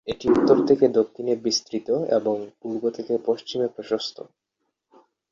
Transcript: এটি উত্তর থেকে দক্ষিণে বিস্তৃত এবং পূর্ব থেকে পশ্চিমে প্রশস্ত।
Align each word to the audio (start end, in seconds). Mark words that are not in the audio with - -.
এটি 0.07 0.25
উত্তর 0.29 0.57
থেকে 0.67 0.85
দক্ষিণে 0.89 1.33
বিস্তৃত 1.43 1.87
এবং 2.09 2.35
পূর্ব 2.61 2.83
থেকে 2.89 3.13
পশ্চিমে 3.25 3.67
প্রশস্ত। 3.67 4.17